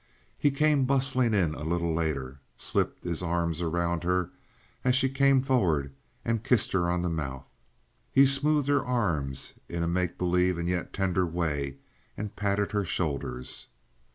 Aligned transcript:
He 0.35 0.49
came 0.49 0.85
bustling 0.85 1.35
in 1.35 1.53
a 1.53 1.63
little 1.63 1.93
later, 1.93 2.39
slipped 2.57 3.03
his 3.03 3.21
arms 3.21 3.61
around 3.61 4.03
her 4.03 4.31
as 4.83 4.95
she 4.95 5.07
came 5.07 5.43
forward 5.43 5.93
and 6.25 6.43
kissed 6.43 6.71
her 6.71 6.89
on 6.89 7.03
the 7.03 7.07
mouth. 7.09 7.45
He 8.11 8.25
smoothed 8.25 8.67
her 8.67 8.83
arms 8.83 9.53
in 9.69 9.83
a 9.83 9.87
make 9.87 10.17
believe 10.17 10.57
and 10.57 10.67
yet 10.67 10.91
tender 10.91 11.23
way, 11.27 11.77
and 12.17 12.35
patted 12.35 12.71
her 12.71 12.83
shoulders. 12.83 13.67